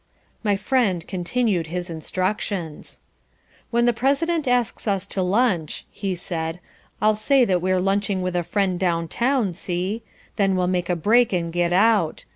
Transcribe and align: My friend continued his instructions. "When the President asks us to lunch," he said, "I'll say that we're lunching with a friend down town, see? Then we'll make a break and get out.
My 0.43 0.55
friend 0.55 1.07
continued 1.07 1.67
his 1.67 1.87
instructions. 1.87 3.01
"When 3.69 3.85
the 3.85 3.93
President 3.93 4.47
asks 4.47 4.87
us 4.87 5.05
to 5.05 5.21
lunch," 5.21 5.85
he 5.91 6.15
said, 6.15 6.59
"I'll 6.99 7.13
say 7.13 7.45
that 7.45 7.61
we're 7.61 7.79
lunching 7.79 8.23
with 8.23 8.35
a 8.35 8.41
friend 8.41 8.79
down 8.79 9.07
town, 9.09 9.53
see? 9.53 10.01
Then 10.37 10.55
we'll 10.55 10.65
make 10.65 10.89
a 10.89 10.95
break 10.95 11.33
and 11.33 11.53
get 11.53 11.71
out. 11.71 12.25